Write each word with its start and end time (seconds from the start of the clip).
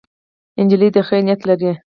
نجلۍ 0.65 0.89
د 0.93 0.97
خیر 1.07 1.21
نیت 1.27 1.41
لري. 1.49 1.71